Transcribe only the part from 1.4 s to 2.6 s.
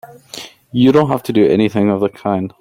anything of the kind!